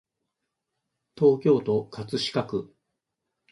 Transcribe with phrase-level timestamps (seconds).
[1.15, 2.75] 東京都葛飾区